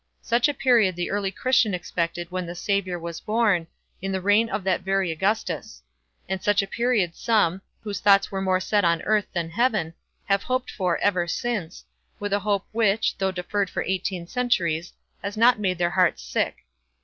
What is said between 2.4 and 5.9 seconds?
the Saviour was born, in the reign of that very Augustus;